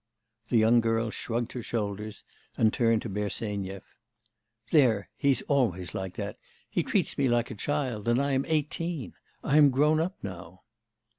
The 0.49 0.57
young 0.57 0.81
girl 0.81 1.11
shrugged 1.11 1.51
her 1.51 1.61
shoulders, 1.61 2.23
and 2.57 2.73
turned 2.73 3.03
to 3.03 3.07
Bersenyev. 3.09 3.83
'There, 4.71 5.09
he's 5.15 5.43
always 5.43 5.93
like 5.93 6.15
that; 6.15 6.39
he 6.67 6.81
treats 6.81 7.19
me 7.19 7.29
like 7.29 7.51
a 7.51 7.53
child; 7.55 8.07
and 8.07 8.19
I 8.19 8.31
am 8.31 8.43
eighteen. 8.47 9.13
I 9.43 9.57
am 9.57 9.69
grown 9.69 9.99
up 9.99 10.15
now. 10.23 10.63